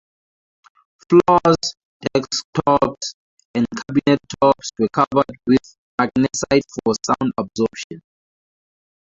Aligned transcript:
Floors, 1.07 1.57
desktops, 2.03 3.13
and 3.53 3.67
cabinet 3.77 4.19
tops 4.41 4.71
were 4.79 4.89
covered 4.91 5.37
with 5.45 5.75
magnesite 5.99 6.65
for 6.83 6.95
sound 7.05 7.31
absorption. 7.37 8.01